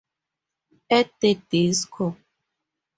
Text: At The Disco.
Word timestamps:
At 0.89 1.11
The 1.19 1.35
Disco. 1.35 2.17